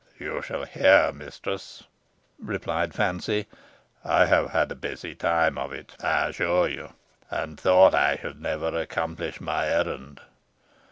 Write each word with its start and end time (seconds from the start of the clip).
"You 0.17 0.41
shall 0.41 0.63
hear, 0.65 1.11
mistress," 1.11 1.83
replied 2.39 2.91
Fancy: 2.95 3.45
"I 4.03 4.25
have 4.25 4.49
had 4.49 4.71
a 4.71 4.75
busy 4.75 5.13
time 5.13 5.59
of 5.59 5.71
it, 5.71 5.95
I 6.03 6.29
assure 6.29 6.67
you, 6.67 6.93
and 7.29 7.59
thought 7.59 7.93
I 7.93 8.15
should 8.17 8.41
never 8.41 8.69
accomplish 8.81 9.39
my 9.39 9.67
errand. 9.67 10.19